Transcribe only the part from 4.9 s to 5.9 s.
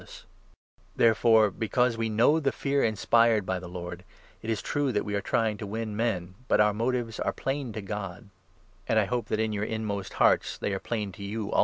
that we are trying to win